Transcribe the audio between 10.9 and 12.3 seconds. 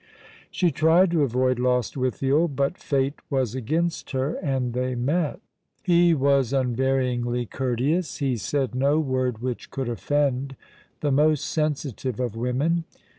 the most sensitive